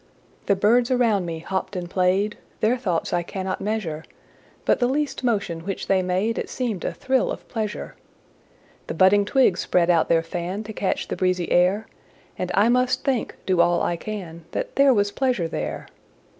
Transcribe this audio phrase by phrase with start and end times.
[0.47, 4.03] The birds around me hopped and played, Their thoughts I cannot measure:
[4.65, 7.93] But the least motion which they made It seemed a thrill of pleasure.
[8.87, 11.85] The budding twigs spread out their fan, To catch the breezy air;
[12.35, 15.85] And I must think, do all I can, That there was pleasure there.